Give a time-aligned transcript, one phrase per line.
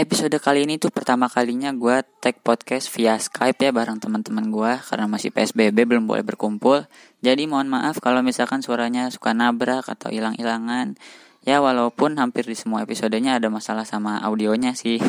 [0.00, 4.72] episode kali ini tuh pertama kalinya gue tag podcast via Skype ya bareng teman-teman gue
[4.88, 6.88] karena masih PSBB belum boleh berkumpul.
[7.20, 10.96] Jadi mohon maaf kalau misalkan suaranya suka nabrak atau hilang-hilangan.
[11.44, 15.04] Ya walaupun hampir di semua episodenya ada masalah sama audionya sih.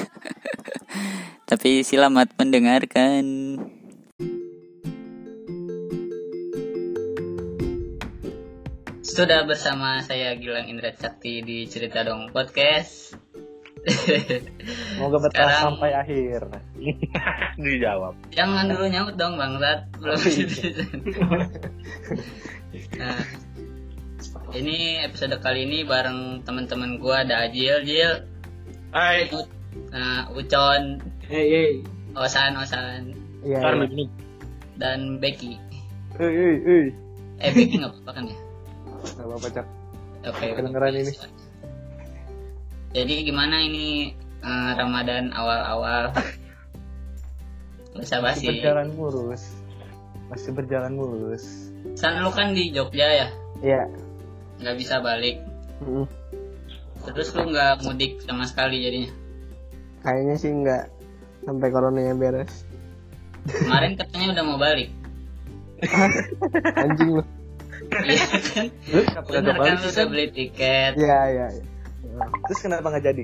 [1.50, 3.24] Tapi selamat mendengarkan.
[9.08, 13.16] Sudah bersama saya Gilang Indra Cakti di Cerita Dong Podcast.
[14.94, 16.42] Semoga betah Sekarang- sampai akhir.
[17.64, 19.90] dijawab Jangan dulu nyamut dong Bang Zat.
[19.98, 20.18] Belum
[23.02, 23.20] nah,
[24.54, 28.28] ini episode kali ini bareng teman-teman gua ada Ajil, Jil,
[28.92, 29.28] Hai
[29.92, 31.00] nah, Ucon,
[31.32, 31.72] Hei, hei.
[32.12, 33.60] Osan, Osan, Iya.
[33.64, 33.86] Iya.
[33.88, 34.06] gini
[34.78, 35.56] dan Becky.
[36.20, 36.84] Hei, hei, hei.
[37.42, 38.38] Eh Becky nggak apa-apa kan ya?
[39.02, 39.68] Gak apa-apa, Cak.
[40.30, 40.46] Oke.
[40.54, 41.12] Kedengeran ini.
[42.92, 46.12] Jadi gimana ini eh, Ramadan awal-awal?
[47.96, 48.46] Bisa Masih basi.
[48.48, 49.44] berjalan mulus.
[50.32, 51.44] Masih berjalan mulus.
[52.00, 53.28] San lu kan di Jogja ya,
[53.60, 53.84] Iya.
[54.64, 55.44] nggak bisa balik.
[55.84, 56.08] Mm.
[57.04, 59.12] Terus lu nggak mudik sama sekali jadinya.
[60.06, 60.84] Kayaknya sih nggak
[61.44, 62.64] sampai coronanya beres.
[63.50, 64.90] Kemarin katanya udah mau balik.
[66.86, 67.24] Anjing lu.
[67.92, 68.66] Iya kan?
[69.28, 70.94] Bener kan lu udah beli tiket.
[70.96, 71.48] Iya, iya.
[71.60, 71.64] iya.
[72.50, 73.24] Terus kenapa nggak jadi?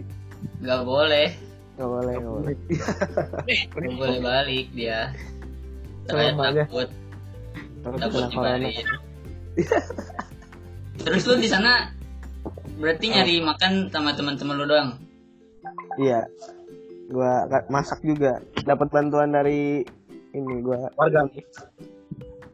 [0.61, 1.27] Nggak boleh.
[1.77, 2.55] Nggak boleh, nggak boleh.
[3.77, 5.13] Nggak boleh balik dia.
[6.07, 6.89] Saya takut.
[7.83, 8.75] Takut dibalik.
[10.97, 11.93] Terus lu di sana
[12.77, 14.89] berarti nyari makan sama teman-teman lu doang.
[16.01, 16.25] Iya.
[17.07, 18.41] Gua masak juga.
[18.65, 19.85] Dapat bantuan dari
[20.35, 21.25] ini gua warga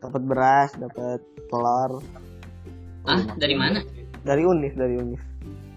[0.04, 2.04] dapat beras, dapat telur
[3.08, 3.80] Ah, dari mana?
[4.24, 5.20] dari Unis, dari Unis.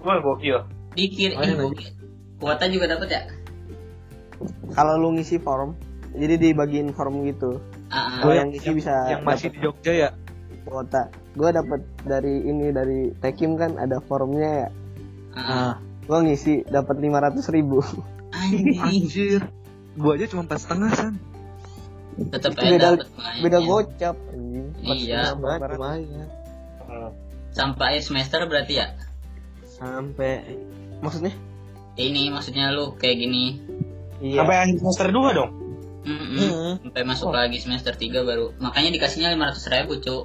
[0.03, 0.65] Wah gokil
[0.97, 1.87] Dikir Mana ini lagi?
[2.41, 3.23] kuota juga dapat ya?
[4.73, 5.77] Kalau lu ngisi form,
[6.13, 7.61] jadi dibagiin form gitu.
[7.93, 8.33] Ah, ah.
[8.33, 10.11] yang ngisi bisa yang masih di Jogja ya
[10.67, 11.09] kuota.
[11.37, 14.69] Gua dapat dari ini dari Tekim kan ada formnya ya.
[15.37, 15.73] ah, ah.
[16.09, 17.85] Gua ngisi dapat 500 ribu.
[18.33, 19.41] Anjing, anjir
[19.97, 21.15] gua aja cuma empat setengah san
[22.17, 23.01] tetap beda
[23.45, 24.69] beda gocap anjing.
[24.81, 25.37] Iya.
[25.37, 26.29] Lumayan
[27.53, 28.93] Sampai akhir semester berarti ya?
[29.77, 30.57] Sampai
[30.99, 31.33] maksudnya?
[31.95, 33.45] Ini maksudnya lu kayak gini.
[34.17, 34.41] Iya.
[34.41, 35.51] sampai akhir semester 2 dong
[36.03, 36.81] Mm-mm.
[36.81, 38.49] Sampai masuk lagi semester 3 baru.
[38.57, 40.25] Makanya dikasihnya 500 ribu, Cuk.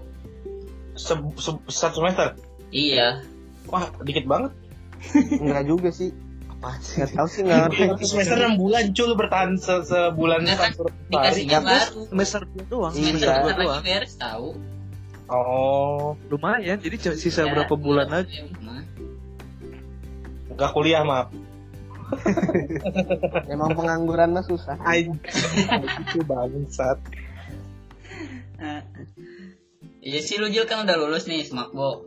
[0.93, 3.19] Se se- satu semester Iya.
[3.65, 4.51] wah dikit banget
[5.43, 6.15] Enggak juga sih.
[6.47, 7.83] apa Enggak tahu sih enggak ngerti.
[7.89, 10.71] satu semester 6 bulan cuy lu bertahan se sebulan Nggak kan,
[11.09, 12.01] Dikasihnya ya, baru.
[12.07, 13.01] semester dua doang Iya.
[13.01, 14.47] Semester semester dua doang beres tahu.
[15.27, 18.37] oh lumayan jadi sisa Ya, berapa bulan iya, lagi
[20.51, 21.29] nggak kuliah maaf
[23.47, 24.75] Emang pengangguran mah susah.
[24.91, 26.99] itu bangsat
[28.57, 28.83] Ah.
[29.99, 32.05] Iya sih lu Jil kan udah lulus nih Smakbo.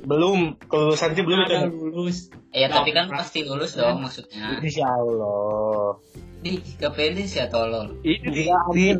[0.00, 2.18] belum kelulusan sih belum itu lulus.
[2.48, 4.56] Iya tapi kan pasti lulus dong maksudnya.
[4.58, 6.00] Insya Allah
[6.38, 7.92] Di gak pede sih ya tolol.
[8.00, 8.98] ini di, Iya.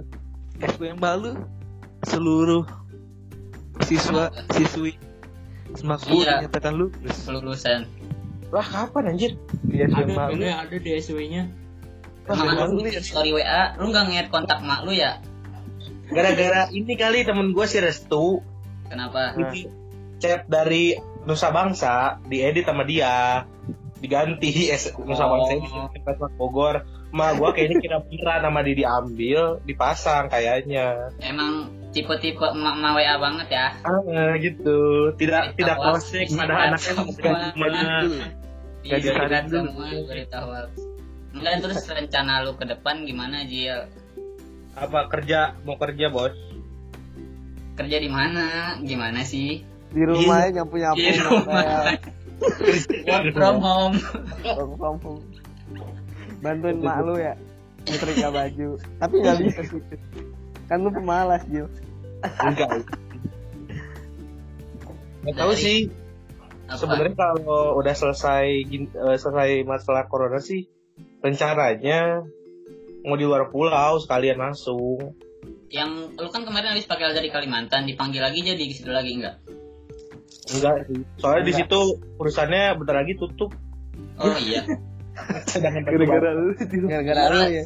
[0.60, 1.32] FB yang balu
[2.02, 2.66] seluruh
[3.80, 4.94] siswa siswi
[5.72, 6.44] semakbu Iya.
[6.44, 7.88] dinyatakan lulus Kelulusan.
[8.48, 9.32] Lah kapan anjir
[9.68, 10.28] Iya sih Mak.
[10.40, 11.42] ada di SW-nya.
[12.28, 15.20] Wah, Mana baru lu story WA, lu nggak nge kontak mak lu ya?
[16.08, 18.40] gara-gara ini kali temen gue si Restu
[18.88, 19.36] Kenapa?
[19.36, 19.68] ini
[20.16, 20.96] chat dari
[21.28, 23.44] Nusa Bangsa diedit sama dia
[24.00, 25.36] diganti es Nusa Oh.
[25.36, 26.76] Bangsa ini di Tempat Bogor
[27.08, 33.48] Ma gua kayaknya kira beneran sama dia diambil dipasang kayaknya Emang tipe-tipe emak-emak WA banget
[33.48, 33.66] ya?
[33.80, 34.76] ah gitu
[35.16, 37.38] tidak tidak Berita hoax, posek pada anaknya semua.
[37.52, 37.84] gimana
[38.78, 39.68] Iya, kan dulu.
[39.68, 40.68] semua berita hoax.
[41.28, 43.88] Enggak terus rencana lu ke depan gimana Jil?
[44.74, 46.30] apa kerja mau kerja bos
[47.74, 48.78] Kerja di mana?
[48.80, 49.62] Gimana sih?
[49.88, 50.98] Di rumah aja nyapu nyapu.
[50.98, 51.94] Di rumah.
[53.04, 53.94] Work from home.
[54.44, 55.22] Work from home.
[56.38, 57.34] Bantuin mak lu ya
[57.84, 58.68] nyetrika baju.
[58.98, 59.82] Tapi nggak bisa sih.
[60.68, 61.66] Kan lu pemalas Jil.
[62.18, 62.68] enggak
[65.22, 65.86] nggak tahu sih
[66.66, 70.66] sebenarnya kalau udah selesai eh, selesai masalah corona sih
[71.22, 72.26] rencananya
[73.06, 75.14] mau di luar pulau sekalian langsung
[75.70, 79.36] yang lu kan kemarin habis pakai dari Kalimantan dipanggil lagi jadi di situ lagi enggak?
[80.58, 81.80] enggak sih soalnya di situ
[82.18, 83.54] perusahaannya bentar lagi tutup
[84.18, 84.62] Oh iya.
[85.50, 86.50] sedangkan Gara-gara lu.
[86.90, 87.64] Gara-gara lu ya.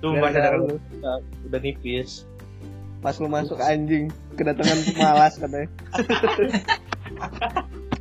[0.00, 0.66] Tuh sedangkan lu.
[1.00, 1.16] udah,
[1.48, 2.24] udah nipis
[3.00, 5.68] Pas lu masuk anjing kedatangan pemalas katanya.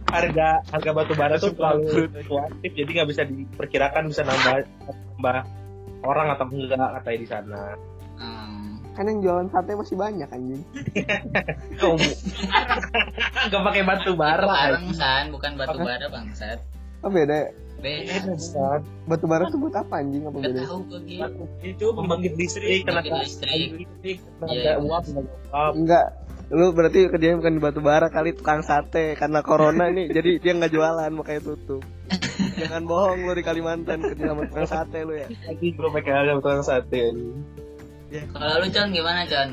[0.09, 5.37] harga harga batu bara tuh terlalu fluktuatif jadi nggak bisa diperkirakan bisa nambah nambah
[6.01, 7.63] orang atau enggak katanya di sana.
[8.19, 8.81] Hmm.
[8.99, 10.59] Kan yang jualan sate masih banyak anjing.
[13.47, 14.43] Gak pakai batu bara.
[14.43, 16.59] Barang san, bukan batu bara bangsat.
[16.99, 17.47] Oh beda.
[17.81, 18.19] Ya?
[18.23, 18.83] Beda.
[19.07, 20.61] Batu bara tuh buat apa anjing apa beda?
[20.67, 20.99] tahu gue.
[21.63, 23.87] Itu Pembangkit listrik, tenaga listrik.
[24.39, 24.73] tenaga Iya.
[24.83, 25.03] uap.
[25.75, 26.07] Enggak.
[26.49, 30.51] Lu berarti kerjanya bukan di batu bara kali tukang sate karena corona nih jadi dia
[30.57, 31.85] nggak jualan makanya tutup.
[32.57, 35.29] Jangan bohong lu di Kalimantan kerja sama tukang sate lu ya.
[35.45, 37.13] Lagi gue pakai harga tukang sate.
[38.09, 39.49] Kalau lu Con gimana Con?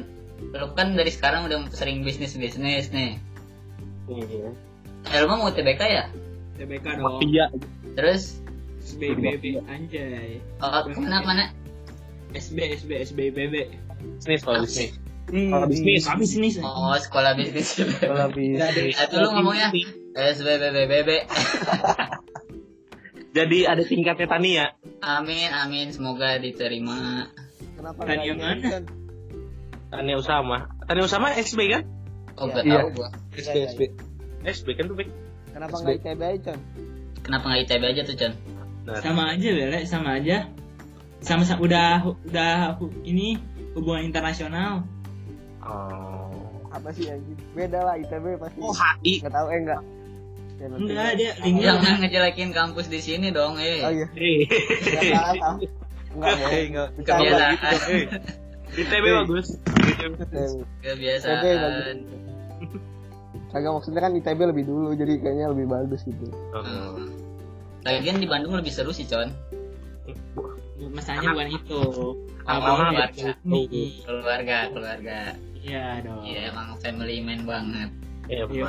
[0.56, 3.20] Lu kan dari sekarang udah sering bisnis-bisnis nih.
[4.08, 4.48] Iya.
[5.06, 6.04] Eh, lu mau TBK ya?
[6.56, 7.20] TBK dong.
[7.22, 7.46] Iya.
[7.96, 8.40] Terus
[8.86, 10.38] SBBB anjay.
[10.62, 11.44] oh, ke mana mana?
[12.34, 13.54] SB SB SBBB.
[14.20, 14.92] Bisnis kalau bisnis.
[15.26, 16.02] Kalau bisnis.
[16.56, 16.62] Saya.
[16.62, 17.82] Oh, sekolah bisnis.
[17.98, 18.94] Kalau bisnis.
[18.94, 19.74] Itu lu ngomongnya
[20.14, 21.10] SBBBB.
[23.36, 24.66] Jadi ada tingkatnya Tania.
[25.04, 25.92] Amin, amin.
[25.92, 27.28] Semoga diterima.
[27.76, 28.80] Kenapa ini, mana?
[29.92, 30.72] Tania Usama.
[30.88, 31.82] Tania Usama SB kan?
[32.40, 32.88] Oh, gak Iya.
[32.88, 33.08] tahu gua.
[33.36, 33.80] SB, SB.
[34.40, 34.96] SB kan tuh.
[35.56, 36.60] Kenapa nggak ITB aja, Con?
[37.24, 38.32] Kenapa nggak ITB aja tuh, Con?
[38.84, 40.36] Nah, Sama aja Bele, sama aja.
[41.24, 42.76] Sama, sama udah udah
[43.08, 43.40] ini
[43.72, 44.84] hubungan internasional.
[45.64, 46.28] Oh.
[46.68, 47.40] Apa sih anjing?
[47.56, 48.60] Beda lah ITB pasti.
[48.60, 49.24] Oh, HI.
[49.24, 49.82] Nggak tahu eh enggak.
[50.56, 51.10] Enggak, enggak.
[51.16, 53.80] dia linknya Jangan ngejelekin kampus di sini dong, eh.
[53.80, 54.06] Oh iya.
[54.12, 55.32] Enggak.
[56.12, 56.88] Enggak Eh, enggak.
[57.08, 57.54] Kebiasaan.
[58.76, 59.48] ITB bagus.
[60.84, 61.96] Kebiasaan.
[63.46, 66.26] Kagak maksudnya kan ITB lebih dulu jadi kayaknya lebih bagus gitu.
[66.50, 67.08] Hmm.
[67.82, 69.30] Lagian di Bandung lebih seru sih, Con.
[70.86, 71.80] masalahnya bukan itu.
[72.44, 73.28] Abang baca.
[73.42, 74.02] nih.
[74.02, 75.18] Keluarga, keluarga.
[75.56, 76.22] Iya dong.
[76.22, 77.90] Iya, emang family man banget.
[78.26, 78.66] Iya, Iya.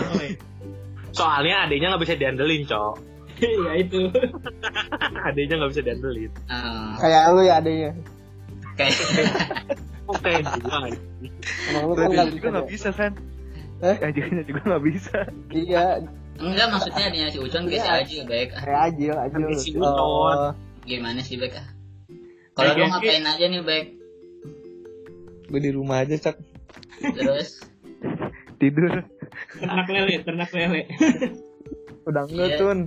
[1.13, 2.93] Soalnya adanya nggak bisa diandelin, Cok.
[3.37, 4.01] Iya itu.
[5.29, 6.31] adanya nggak bisa diandelin.
[6.49, 7.91] Ah, Kayak lu ya adanya.
[8.77, 8.93] kayak
[10.13, 10.77] Oke, juga.
[11.69, 12.49] Emang lu kan nggak bisa.
[12.65, 13.11] bisa kan
[13.79, 13.95] Eh?
[14.07, 15.17] Ajaknya juga nggak bisa
[15.49, 16.01] Iya,
[16.35, 17.97] enggak maksudnya adanya si Ucon kayak si Iya.
[17.99, 18.49] Aji baik.
[18.53, 19.47] Kayak Ajil, Ajil.
[19.55, 20.37] Si Oh, Ucon.
[20.83, 21.55] Gimana sih baik?
[21.55, 21.67] ah?
[22.53, 23.87] Kalau lu ngapain aja nih baik?
[25.47, 26.35] gue di rumah aja cak
[26.99, 27.63] Terus
[28.59, 28.99] tidur
[29.53, 30.81] Ternak lele, ternak lele.
[32.07, 32.57] udah enggak Iya.
[32.57, 32.79] tun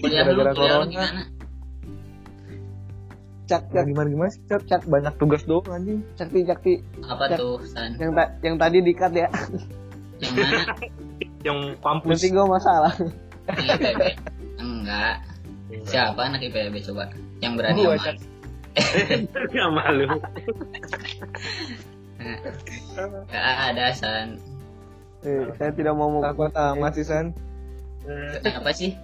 [0.00, 1.22] kuliah lu, Gara-gara kuliah gimana?
[3.44, 6.72] Cak, cak, gimana gimana sih cak cak banyak tugas doang anjing cakti, cakti.
[7.02, 7.36] Apa Cak.
[7.36, 7.98] tuh, San?
[7.98, 9.28] Yang, ta- yang tadi dikat ya.
[10.20, 10.62] Yang mana?
[11.46, 12.08] Yang kampus.
[12.12, 12.94] Nanti gue masalah.
[13.48, 14.02] Yang IPB?
[14.64, 15.14] Enggak.
[15.88, 17.04] Siapa anak IPB coba?
[17.40, 18.16] Yang berani Gua, sama Cak.
[19.56, 20.06] Ya malu.
[23.32, 24.36] Gak ada, San.
[25.20, 26.24] Eh, saya tidak mau mau.
[26.24, 27.36] takut amat sih san
[28.40, 28.96] Kenapa sih?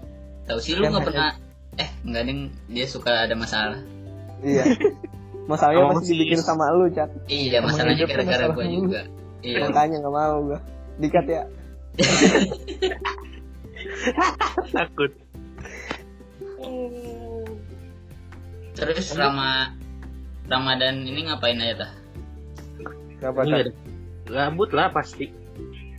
[0.49, 1.37] Tahu sih lu nggak pernah
[1.77, 2.41] Eh, enggak ding,
[2.73, 3.77] dia suka ada masalah.
[4.41, 4.65] Iya.
[5.45, 7.11] Masalahnya Sama pasti dibikin sama lu, Cak.
[7.29, 8.89] Iya, masalahnya gara-gara mulu.
[8.89, 9.05] juga.
[9.45, 9.69] Iya.
[9.69, 10.59] Makanya nggak mau gue.
[10.97, 11.43] Dikat ya.
[14.77, 15.13] Takut.
[18.77, 19.73] Terus Rama
[20.47, 21.93] Ramadan ini ngapain aja tah?
[23.65, 23.73] ada.
[24.27, 25.33] Gabut lah pasti.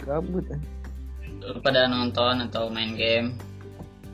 [0.05, 0.61] gabut kan
[1.43, 3.35] Lu pada nonton atau main game?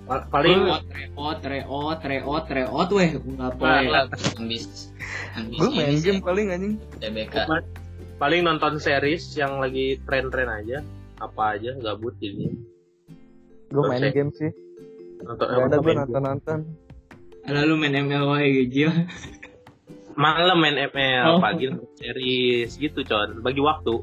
[0.04, 3.12] Pa- Paling Reot, reot, reot, reot, weh.
[3.16, 4.04] Enggak Nah, boleh.
[4.36, 4.92] ambis
[5.58, 7.36] gue main game paling anjing TBK.
[8.24, 10.80] Paling nonton series yang lagi tren-tren aja.
[11.20, 12.56] Apa aja gabut jadi.
[13.68, 14.14] gue main Oke.
[14.14, 14.54] game sih
[15.20, 16.60] Nonton gak ada gue nonton nonton
[17.44, 18.88] Lalu main ML wae gitu.
[20.16, 21.40] malam main ML, Oh.
[21.42, 23.42] pagi nonton series gitu, con.
[23.42, 23.98] Bagi waktu.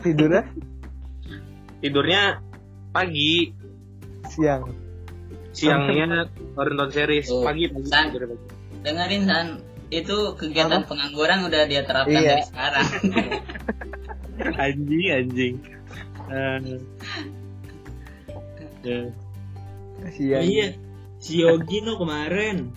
[0.00, 0.42] Tidurnya
[1.82, 2.22] Tidurnya
[2.88, 3.50] pagi,
[4.30, 4.72] siang
[5.50, 6.24] siangnya
[6.54, 7.88] baru nonton series, Oh, pagi pagi.
[7.90, 8.08] San.
[8.08, 8.46] tidur pagi.
[8.80, 9.46] Dengerin San,
[9.94, 12.30] itu kegiatan pengangguran udah dia terapkan Iya.
[12.32, 12.86] dari sekarang.
[14.58, 15.54] Anjing, anjing.
[16.26, 16.58] Eh.
[18.84, 19.06] Eh,
[20.00, 20.42] kasihan.
[20.42, 20.66] Iya.
[21.16, 22.68] Si Yogi no kemarin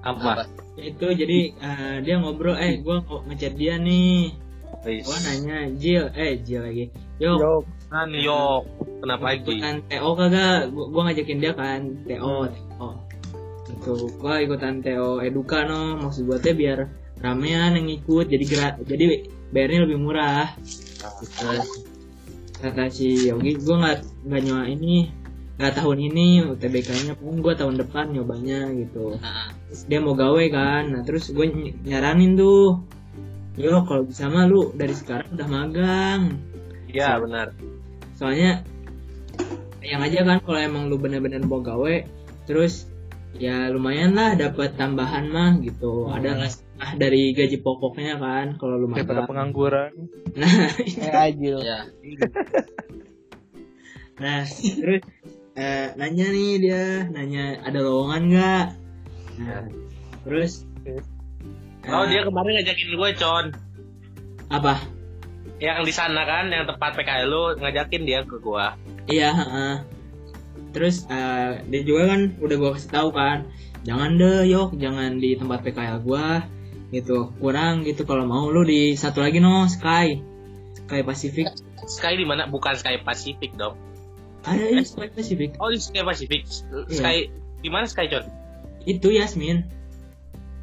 [0.00, 0.48] apa?
[0.80, 4.32] itu jadi eh, dia ngobrol eh gua kok ngechat dia nih
[4.80, 6.86] gua nanya Jil eh Jil lagi
[7.20, 7.52] yo Yo,
[7.90, 8.64] Kan yok.
[9.04, 9.60] Kenapa lagi?
[9.60, 12.69] ikutan TO kagak gua, gua ngajakin dia kan TO TO
[13.80, 15.96] itu gua ikutan TO Eduka no.
[15.96, 16.92] Maksud teh biar
[17.24, 20.52] ramean yang ikut jadi gerak jadi bayarnya lebih murah.
[21.24, 21.48] Gitu.
[22.60, 25.08] kata si Yogi gua nggak nggak nyoba ini
[25.56, 29.16] nggak tahun ini UTBK-nya pun gua tahun depan nyobanya gitu.
[29.72, 30.92] Terus dia mau gawe kan.
[30.92, 32.84] Nah terus gue ny- nyaranin tuh.
[33.56, 36.20] Yo kalau bisa mah lu dari sekarang udah magang.
[36.90, 37.54] Iya, benar.
[38.18, 38.60] soalnya
[39.80, 42.04] yang aja kan kalau emang lu bener-bener mau gawe
[42.44, 42.89] terus
[43.38, 46.10] ya lumayan lah dapat tambahan mah gitu.
[46.10, 49.92] Ada lah setengah dari gaji pokoknya kan kalau lu Daripada magang pengangguran.
[50.34, 50.54] nah
[50.98, 51.58] Kayak Ajil.
[51.62, 51.80] ya
[54.20, 55.00] nah terus
[55.56, 58.66] eh, nanya nih dia nanya ada lowongan nggak?
[59.40, 59.64] Nah,
[60.28, 60.68] terus
[61.88, 63.46] Oh eh, dia kemarin ngajakin gue con.
[64.52, 64.84] Apa?
[65.56, 68.76] Yang di sana kan yang tempat PKL lu ngajakin dia ke gua.
[69.08, 69.74] Iya, heeh.
[70.70, 73.50] Terus eh, dia juga kan udah gua kasih tahu kan,
[73.82, 76.46] jangan deh yok, jangan di tempat PKL gua
[76.90, 77.34] gitu.
[77.38, 80.22] Kurang gitu kalau mau lu di satu lagi no Sky.
[80.86, 81.46] Sky Pacific.
[81.86, 82.46] Sky di mana?
[82.50, 83.78] Bukan Sky Pacific dong.
[84.46, 85.54] Ada ya Sky Pacific.
[85.58, 86.46] Oh di Sky Pacific.
[86.90, 87.30] Sky
[87.62, 88.26] di mana Sky con?
[88.86, 89.66] Itu Yasmin.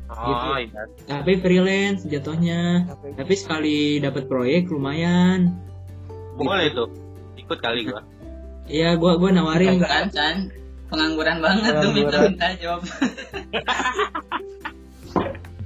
[0.08, 0.88] Oh iya.
[1.04, 2.88] Tapi freelance jatuhnya.
[2.88, 5.52] Tapi sekali dapat proyek lumayan.
[6.40, 6.90] Boleh tuh.
[7.36, 8.04] Ikut kali gua.
[8.68, 10.52] Iya, gua gua nawarin kan Chan
[10.88, 12.84] pengangguran banget tuh minta-minta jawab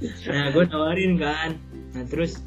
[0.02, 1.62] Nah, gue nawarin kan.
[1.94, 2.42] Nah, terus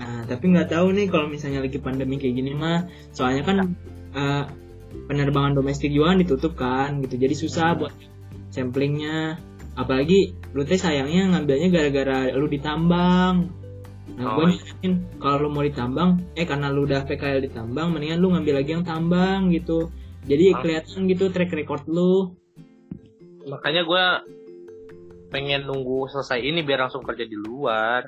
[0.00, 3.56] nah, tapi nggak tahu nih kalau misalnya lagi pandemi kayak gini mah, soalnya kan
[4.16, 4.44] eh,
[5.04, 7.20] penerbangan domestik juga kan ditutup kan, gitu.
[7.20, 7.92] Jadi susah buat
[8.48, 9.36] samplingnya.
[9.74, 13.52] Apalagi lu teh sayangnya ngambilnya gara-gara lu ditambang.
[14.04, 14.92] Nah, Oh, gue iya.
[15.16, 18.84] kalau lu mau ditambang, eh karena lu udah PKL ditambang, mendingan lu ngambil lagi yang
[18.84, 19.88] tambang gitu.
[20.28, 20.60] Jadi Ah.
[20.60, 22.36] kelihatan gitu track record lu.
[23.48, 24.20] Makanya gua
[25.32, 28.06] pengen nunggu selesai ini biar langsung kerja di luar.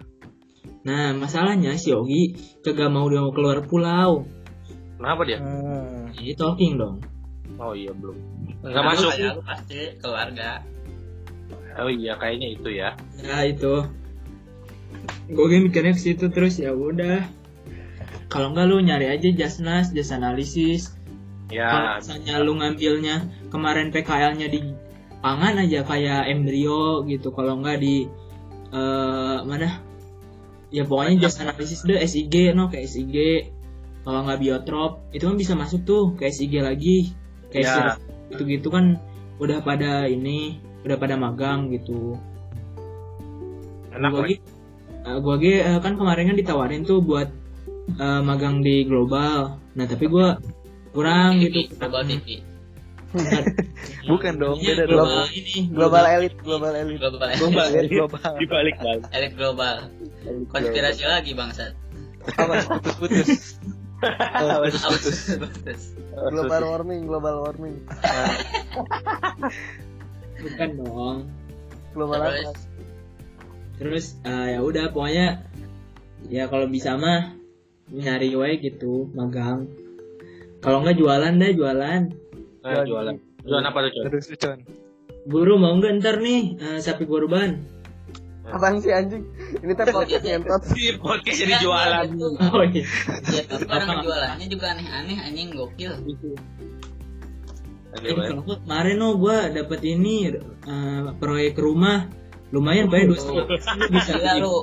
[0.87, 4.25] Nah, masalahnya si Yogi kagak mau dia mau keluar pulau.
[4.97, 5.41] Kenapa dia?
[5.43, 6.13] Hmm.
[6.17, 7.03] Ini talking dong.
[7.57, 8.17] Oh iya belum.
[8.65, 9.11] Enggak masuk.
[9.13, 10.61] Aku pasti keluarga
[11.77, 12.97] Oh iya kayaknya itu ya.
[13.21, 13.85] Ya itu.
[15.27, 17.27] Gue mikirnya ke situ terus ya udah.
[18.27, 20.95] Kalau enggak lu nyari aja jasnas, jas analisis.
[21.47, 22.03] Kalau Ya.
[22.03, 24.75] misalnya lu ngambilnya kemarin PKL-nya di
[25.23, 27.31] pangan aja kayak embrio gitu.
[27.31, 28.07] Kalau enggak di
[28.75, 29.79] eh mana?
[30.75, 33.17] Ya pokoknya jas analisis deh SIG no kayak SIG.
[34.03, 37.15] Kalau nggak biotrop itu kan bisa masuk tuh ke SIG lagi.
[37.55, 37.95] Kayak Ya.
[38.35, 38.99] gitu-gitu kan
[39.39, 42.19] udah pada ini udah pada magang gitu.
[43.95, 44.37] Enak lagi
[45.07, 47.29] eh, gua lagi eh, kan kemarin kan ditawarin tuh buat
[47.97, 50.37] eh, magang di global nah tapi gua
[50.91, 52.43] kurang gitu global TV
[54.11, 55.31] Bukan dong, Iya, beda global dong.
[55.33, 56.99] ini Global elit, global elit.
[57.01, 58.31] global Global elit, global.
[58.37, 59.01] Dibalik bang.
[59.09, 59.77] elit global
[60.47, 61.73] konspirasi lagi bangsat
[62.37, 62.61] Apa?
[62.77, 63.57] Putus-putus.
[63.97, 64.83] putus
[65.33, 65.81] putus
[66.29, 67.81] Global warming, global warming.
[70.37, 71.19] bukan dong
[71.97, 72.53] Global apa?
[73.77, 75.45] Terus eh, ya udah pokoknya
[76.27, 77.37] ya kalau bisa mah
[77.87, 79.69] nyari wae gitu magang
[80.59, 82.03] kalau nggak jualan deh jualan
[82.61, 83.15] Nah, jualan.
[83.47, 84.03] Jualan apa tuh con?
[84.11, 84.59] Terus Con.
[85.23, 87.63] buru mau nggak ntar nih eh, sapi korban
[88.47, 89.27] Apaan sih anjing?
[89.59, 90.63] Ini teh podcast ngentot.
[90.75, 92.07] Di podcast jadi jualan.
[92.55, 92.87] oh iya
[93.27, 95.95] ya sekarang jualannya juga aneh-aneh anjing gokil
[97.97, 98.29] Eh, Boy.
[98.29, 102.07] kalau gua kemarin no gue dapet ini eh, proyek rumah
[102.55, 103.47] lumayan pak ya dua setengah
[103.91, 104.13] bisa.
[104.15, 104.57] Gila lu.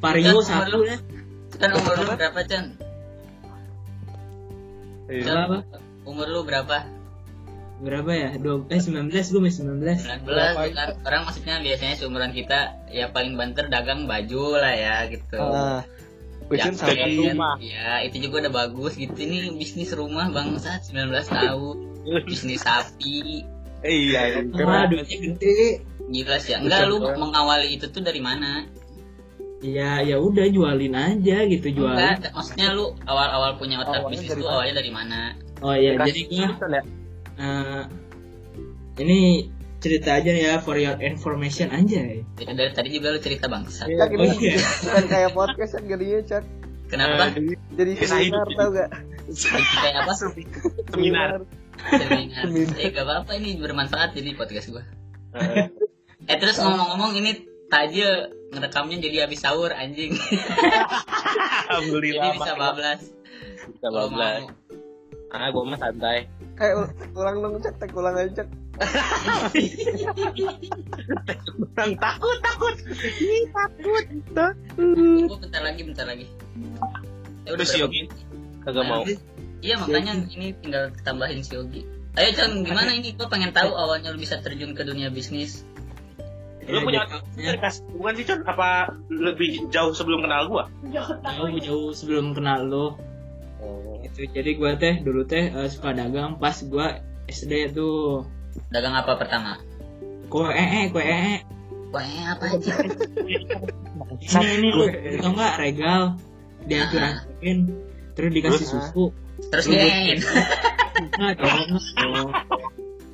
[0.00, 0.96] Vario Kan satu ya.
[1.60, 2.64] Kan umur lu berapa Chan
[5.10, 5.26] Iya.
[5.26, 5.56] Berapa?
[6.06, 6.76] umur lu berapa?
[7.82, 8.30] Berapa ya?
[8.38, 9.98] Dua eh sembilan belas gue masih sembilan belas.
[10.06, 10.88] 19 kan?
[11.02, 12.58] orang maksudnya biasanya seumuran kita
[12.94, 15.40] ya paling banter dagang baju lah ya gitu.
[15.40, 15.82] Ah.
[16.46, 17.62] Kucing Jaket, rumah.
[17.62, 19.14] ya itu juga udah bagus gitu.
[19.14, 20.82] Ini bisnis rumah bangsat.
[20.90, 21.76] 19 tahun.
[22.28, 23.46] Bisnis sapi.
[23.80, 24.44] Iya.
[24.60, 26.58] ah duitnya gede gila sih ya.
[26.58, 28.66] enggak lu mengawali itu tuh dari mana
[29.60, 34.30] ya ya udah jualin aja gitu jualin enggak maksudnya lu awal-awal punya otak Awalnya bisnis
[34.32, 34.50] tuh mana?
[34.50, 35.20] awalnya dari mana
[35.60, 36.82] oh iya Kasih jadi gua ya?
[37.38, 37.82] eh,
[38.98, 39.18] ini
[39.78, 42.20] cerita aja ya for your information aja ya.
[42.36, 44.60] Itu dari tadi juga lu cerita bangsat Cak Oh, ini iya.
[44.82, 46.44] bukan kayak podcast kan jadinya Cak.
[46.86, 47.22] kenapa
[47.72, 48.90] Jadi Kisah seminar tau gak?
[49.80, 50.50] kayak apa Seminar.
[50.90, 51.30] seminar
[52.44, 52.76] Seminar.
[52.76, 54.84] eh gak apa-apa ini bermanfaat jadi podcast gua
[56.30, 57.30] Eh, eh terus ngomong-ngomong ini
[57.66, 58.10] Tajil
[58.50, 60.14] ngerekamnya jadi habis sahur anjing
[61.66, 62.22] Alhamdulillah.
[62.24, 63.00] jadi bisa bablas
[63.66, 64.42] Bisa bablas.
[64.42, 64.50] mau.
[65.30, 66.26] Ah, gua mah santai.
[66.54, 68.48] Kayak ul- ulang dong Cak, tek ulang aja Cak.
[71.72, 72.74] Bang takut takut.
[74.74, 76.26] Tunggu bentar lagi bentar lagi
[77.46, 77.66] ya udah?
[77.72, 78.02] Yogi
[78.62, 79.02] kagak mau.
[79.60, 81.82] iya makanya ini tinggal tambahin si Yogi
[82.14, 85.62] ayo Chan gimana ini gua pengen tahu awalnya lu bisa terjun ke dunia bisnis
[86.70, 88.40] Lu Ya, punya jatuhnya kas bukan sih Con?
[88.46, 90.64] Apa lebih jauh sebelum kenal gua?
[90.86, 92.86] jauh jauh sebelum kenal lo
[93.60, 94.00] Oh.
[94.00, 96.96] itu jadi gua teh dulu teh eh, suka dagang pas gua
[97.28, 98.24] SD tuh.
[98.72, 99.60] Dagang apa pertama?
[100.32, 101.44] kue ee kue ee
[101.92, 102.74] eh, apa aja?
[104.24, 104.86] ini ini lu
[105.20, 106.02] tau nggak regal?
[106.64, 107.58] Dihancur-hancurin
[108.16, 109.04] terus dikasih susu.
[109.52, 111.74] Terus nggak tau nggak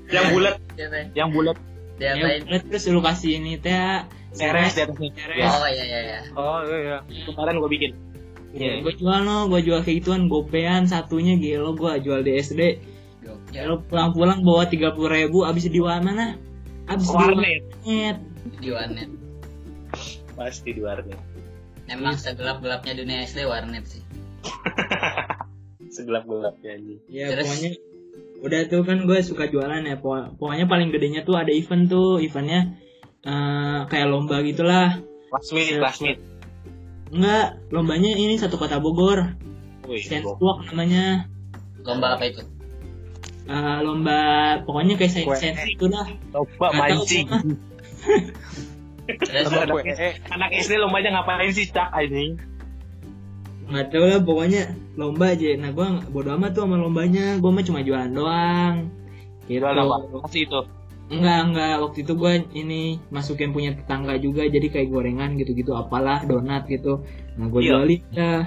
[0.07, 0.57] Yang bulat,
[1.19, 1.57] yang bulat.
[1.97, 2.41] Diapain?
[2.45, 4.05] Ya, terus lu kasih ini teh
[4.37, 5.11] Seres di atasnya.
[5.17, 5.49] Seres.
[5.49, 6.19] Oh iya iya iya.
[6.37, 6.99] Oh iya iya.
[7.25, 7.93] Kemarin gua bikin.
[8.57, 8.81] Iya.
[8.81, 12.81] gue jual no gue jual kayak gituan gopean satunya gelo gue jual di SD
[13.21, 13.53] Gokil.
[13.53, 16.41] kalau pulang-pulang bawa tiga puluh ribu abis di mana
[16.89, 17.63] abis di Warnet.
[17.85, 18.19] warnet
[18.65, 19.11] Di warnet.
[20.33, 21.21] Pasti di warnet.
[21.93, 24.03] Emang segelap-gelapnya dunia SD warnet sih.
[25.97, 26.97] Segelap-gelapnya ini.
[27.13, 27.47] ya Terus?
[27.51, 27.71] pokoknya
[28.41, 29.97] udah tuh kan gue suka jualan ya.
[29.97, 32.77] Po- pokoknya paling gedenya tuh ada event tuh eventnya
[33.23, 35.01] eh, kayak lomba gitulah.
[35.31, 36.21] Classmate, classmate.
[37.07, 39.35] enggak lombanya ini satu kota Bogor.
[39.87, 41.31] Dance gua- Walk namanya.
[41.87, 42.43] Lomba apa itu?
[43.47, 44.19] Eh, lomba
[44.67, 46.07] pokoknya kayak sensi sensi itu dah.
[46.35, 47.27] Coba mancing.
[50.35, 52.35] anak SD lombanya ngapain sih cak ini?
[53.67, 54.63] Nggak tahu lah pokoknya
[54.95, 58.75] lomba aja nah gue bodo amat tuh sama lombanya gue mah cuma jualan doang
[59.45, 60.23] gitu Jual apa?
[60.23, 60.61] Kasih itu.
[61.07, 66.23] enggak enggak waktu itu gue ini masukin punya tetangga juga jadi kayak gorengan gitu-gitu apalah
[66.23, 67.03] donat gitu
[67.35, 67.71] nah gue Iya.
[67.73, 68.43] jualin dah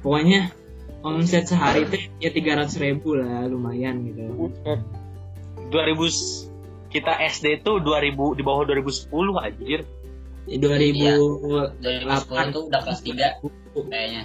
[0.00, 0.40] pokoknya
[1.00, 4.50] omset sehari teh ya tiga ratus ribu lah lumayan gitu
[5.68, 5.70] 2000
[6.06, 6.50] s-
[6.88, 9.86] kita SD tuh 2000 di bawah 2010 anjir.
[10.50, 11.06] dua ribu
[11.78, 13.38] 2010 itu udah kelas 3
[13.86, 14.22] kayaknya.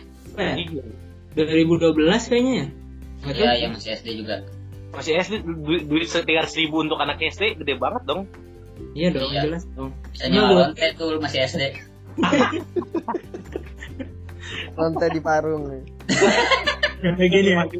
[1.36, 2.68] Ribu dua belas kayaknya ya.
[3.26, 4.46] Iya, iya masih SD juga.
[4.94, 8.30] Masih SD duit, duit sekitar 1000 untuk anak SD gede banget dong.
[8.92, 9.48] iya dong Iya.
[9.48, 11.64] jelas dong Bisa nyawa lonte tuh lu masih SD.
[14.76, 15.84] Lonte di parung nih.
[17.02, 17.80] kayak gini ya Lonte.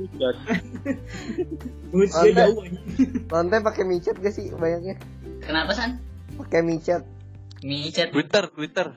[2.32, 2.80] jauh aja.
[3.32, 4.96] Lonte pakai micet gak sih banyaknya?
[5.44, 6.00] Kenapa San?
[6.36, 7.04] Pakai micet.
[7.62, 8.88] Micet, Twitter, Twitter.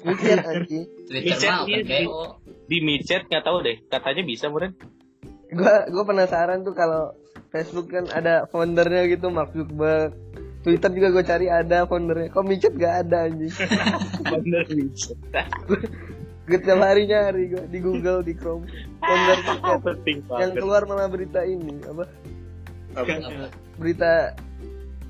[0.00, 0.84] Micet anjing.
[1.04, 2.54] Twitter mah iya open.
[2.70, 4.70] Di micet nggak tahu deh, katanya bisa Muren.
[5.50, 7.10] Gua gua penasaran tuh kalau
[7.50, 10.14] Facebook kan ada foundernya gitu Mark Zuckerberg.
[10.60, 12.28] Twitter juga gue cari ada foundernya.
[12.30, 13.48] Kok micet gak ada anjing?
[14.32, 15.16] Bener micet.
[16.44, 18.68] Gue tiap hari nyari gue di Google di Chrome.
[19.00, 20.28] Founder micet.
[20.28, 22.04] Yang keluar malah berita ini apa?
[22.92, 23.48] Apa?
[23.80, 24.36] Berita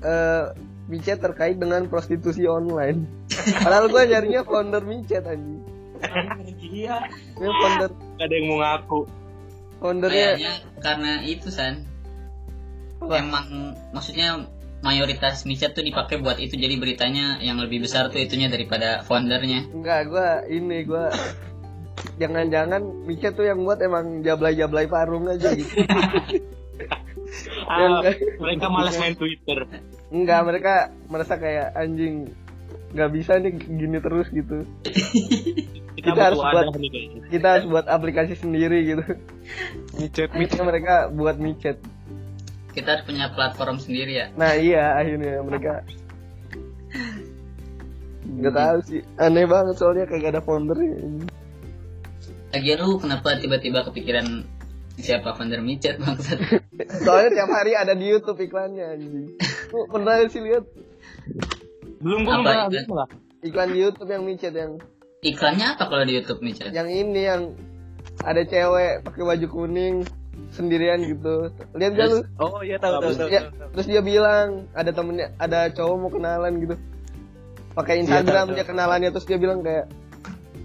[0.01, 0.45] eh
[0.87, 3.03] micet terkait dengan prostitusi online.
[3.63, 5.67] Padahal gue nyarinya founder micet anjing.
[6.61, 6.97] Iya.
[7.37, 8.99] Ini founder Gak ada yang mau ngaku.
[9.81, 11.85] foundernya Kayaknya karena itu San.
[13.01, 13.17] Apa?
[13.17, 14.45] Emang maksudnya
[14.81, 19.69] mayoritas micet tuh dipakai buat itu jadi beritanya yang lebih besar tuh itunya daripada foundernya.
[19.73, 21.09] Enggak, gua ini gua
[22.17, 25.81] jangan-jangan micet tuh yang buat emang jablay-jablay parung aja gitu.
[27.69, 29.65] Ah, Yang- mereka malas main Twitter.
[30.11, 30.73] Enggak, mereka
[31.07, 32.29] merasa kayak anjing
[32.91, 34.61] nggak bisa nih gini terus gitu.
[35.91, 37.21] Kita, Kita harus buat- kayaknya.
[37.27, 39.03] Kita harus buat aplikasi sendiri gitu.
[39.93, 41.77] Micet, Akhirnya mereka buat micet.
[42.71, 44.27] Kita harus punya platform sendiri ya.
[44.33, 45.83] Nah iya akhirnya mereka
[48.23, 50.97] nggak tahu sih aneh banget soalnya kayak gak ada foundernya
[52.51, 54.43] Lagian lu kenapa tiba-tiba kepikiran
[54.93, 56.37] siapa founder micet maksud?
[57.03, 59.35] soalnya tiap hari ada di YouTube iklannya anjing
[59.71, 60.63] Lu pernah sih lihat
[61.99, 63.07] Belum gua malah.
[63.41, 64.77] iklan di YouTube yang micet yang
[65.21, 66.73] Iklannya apa kalau di YouTube micet?
[66.73, 67.53] yang ini yang
[68.25, 70.01] ada cewek pakai baju kuning
[70.49, 71.53] sendirian gitu.
[71.77, 72.17] Lihat gak lu?
[72.41, 73.29] Oh iya tahu tahu tahu.
[73.29, 76.73] ya, terus dia bilang ada temennya ada cowok mau kenalan gitu.
[77.77, 79.93] Pakai Instagram tahu, dia kenalannya terus dia bilang kayak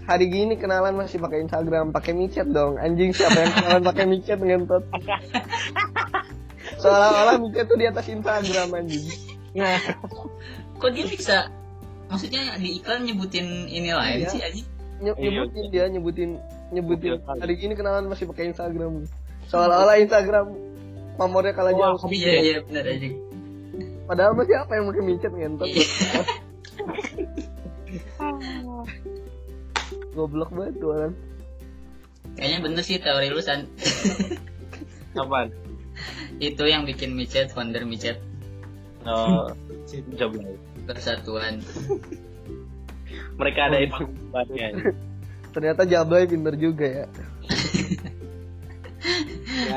[0.09, 2.81] hari gini kenalan masih pakai Instagram pakai micet dong.
[2.81, 4.81] Anjing siapa yang kenalan pakai micet ngentot?
[6.81, 9.05] Seolah-olah micet tuh di atas Instagram anjing.
[10.81, 11.53] Kok dia bisa?
[12.07, 14.29] Maksudnya di iklan nyebutin ini lain Iya.
[14.29, 14.61] sih aja.
[14.97, 15.29] Nye- Iya.
[15.29, 16.29] nyebutin dia nyebutin
[16.69, 17.37] nyebutin kali.
[17.37, 19.05] hari gini kenalan masih pakai Instagram
[19.45, 20.51] seolah-olah Instagram
[21.15, 23.07] pamornya kalah jauh Iya iya benar aja.
[24.03, 25.85] padahal masih apa yang pakai micet ngentot Iya.
[30.13, 31.13] goblok banget tuh orang
[32.35, 33.65] Kayaknya bener sih teori lu San.
[35.15, 35.49] Apaan?
[36.37, 38.21] Itu yang bikin micet founder micet
[39.01, 39.47] Oh,
[40.13, 40.35] jauh
[40.87, 41.59] persatuan.
[43.39, 44.95] Mereka ada informasinya.
[45.57, 47.05] ternyata Jablay pinter juga ya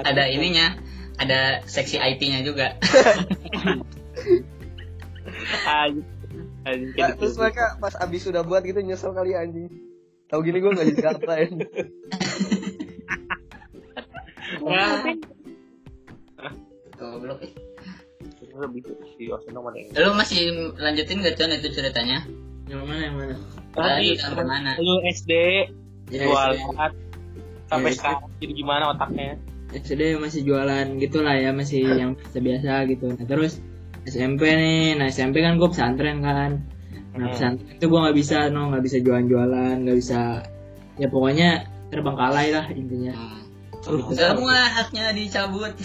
[0.05, 0.77] Ada ininya,
[1.16, 2.77] ada seksi IT-nya juga.
[5.64, 6.05] Anjing.
[6.68, 9.73] Anjing Nah, terus mereka pas abis sudah buat gitu nyesel kali anjing
[10.29, 11.64] Tahu gini gue gak dikatain
[17.01, 17.53] Goblok eh.
[18.61, 18.81] Lebih
[19.16, 20.40] si Osino mana yang Lu masih
[20.77, 22.18] lanjutin gak Con itu ceritanya?
[22.68, 23.35] Yang mana yang mana?
[23.70, 24.70] Tadi sampai mana?
[24.77, 25.33] lu SD
[26.11, 26.66] Ya, jual SD.
[27.70, 29.38] sampai Ya, sekarang jadi gimana otaknya
[29.70, 33.62] SD masih jualan gitulah ya masih yang biasa-biasa gitu nah terus
[34.03, 36.66] SMP nih nah SMP kan gue pesantren kan
[37.14, 37.31] nah Hmm.
[37.31, 40.42] pesantren itu gue nggak bisa no nggak bisa jualan-jualan nggak bisa
[40.99, 41.49] ya pokoknya
[41.94, 43.14] terbengkalai lah intinya
[43.81, 44.12] Gitu.
[44.12, 45.73] Semua haknya dicabut.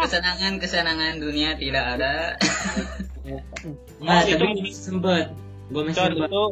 [0.00, 2.14] kesenangan kesenangan dunia tidak ada.
[4.00, 5.26] nggak tapi itu- gue sempet.
[5.72, 6.30] Gue masih sempet.
[6.30, 6.44] itu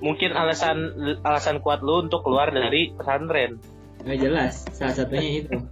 [0.00, 0.76] mungkin alasan
[1.24, 3.60] alasan kuat lu untuk keluar dari pesantren.
[4.04, 5.56] Nggak jelas salah satunya itu.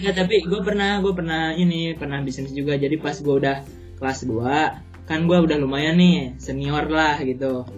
[0.00, 2.80] Ya tapi gue pernah gue pernah ini pernah bisnis juga.
[2.80, 3.60] Jadi pas gue udah
[4.00, 7.68] kelas 2 kan gue udah lumayan nih senior lah gitu.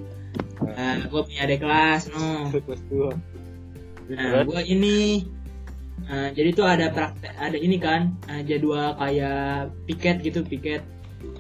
[0.62, 2.52] Nah gue punya adik kelas no.
[4.14, 5.26] Nah gue ini
[6.09, 10.83] nah, jadi tuh ada praktek ada ini kan uh, jadwal kayak piket gitu piket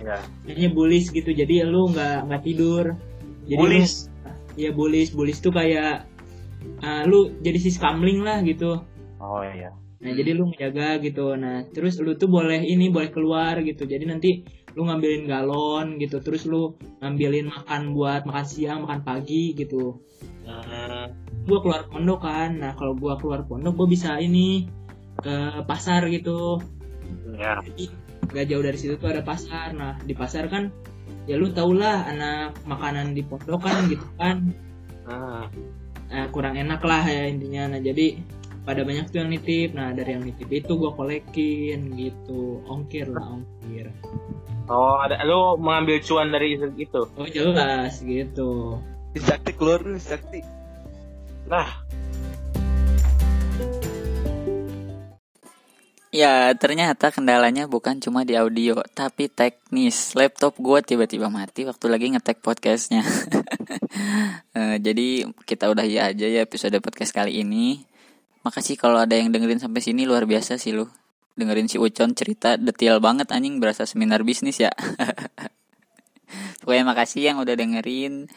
[0.02, 2.94] ya Kayaknya bullies gitu jadi lu nggak nggak tidur
[3.46, 3.94] jadi lu- Bullies?
[4.54, 6.06] Iya bullies tuh kayak
[6.84, 8.78] uh, lu jadi si skamling lah gitu
[9.18, 9.72] oh iya
[10.02, 11.38] Nah jadi lu menjaga gitu.
[11.38, 13.86] Nah terus lu tuh boleh ini boleh keluar gitu.
[13.86, 14.42] Jadi nanti
[14.74, 16.18] lu ngambilin galon gitu.
[16.18, 20.02] Terus lu ngambilin makan buat makan siang, makan pagi gitu.
[20.42, 20.81] Hmm,
[21.42, 22.58] Gua keluar pondok kan.
[22.58, 24.70] Nah kalau gua keluar pondok gua bisa ini
[25.18, 26.62] ke pasar gitu.
[27.36, 27.90] ya Jadi
[28.32, 29.74] gak jauh dari situ tuh ada pasar.
[29.74, 30.70] Nah di pasar kan
[31.26, 34.54] ya lu tau lah anak makanan di pondok kan gitu kan.
[35.06, 35.46] Hmm.
[36.12, 37.72] Nah, kurang enak lah ya intinya.
[37.74, 38.20] Nah jadi
[38.62, 39.74] pada banyak tuh yang nitip.
[39.74, 42.62] Nah dari yang nitip itu gua kolekin gitu.
[42.70, 43.90] Ongkir lah ongkir.
[44.70, 48.78] oh ada lu mengambil cuan dari itu Oh jelas gitu.
[49.18, 50.61] Sakti keluar dulu Sakti.
[51.52, 51.68] Nah
[56.12, 60.12] Ya, ternyata kendalanya bukan cuma di audio, tapi teknis.
[60.12, 63.00] Laptop gue tiba-tiba mati waktu lagi ngetek podcastnya.
[64.52, 67.80] Eh, jadi kita udahi aja ya episode podcast kali ini.
[68.44, 70.88] Makasih kalau ada yang dengerin sampai sini luar biasa sih lu.
[71.36, 74.72] Dengerin si Ucon cerita detail banget anjing berasa seminar bisnis ya.
[76.60, 78.28] Pokoknya makasih yang udah dengerin.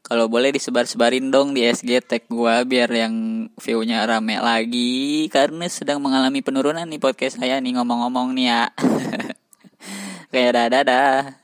[0.00, 6.00] Kalau boleh disebar-sebarin dong di SG tag gua biar yang view-nya rame lagi karena sedang
[6.00, 8.62] mengalami penurunan nih podcast saya nih ngomong-ngomong nih ya.
[10.32, 11.39] Kayak dadah dadah.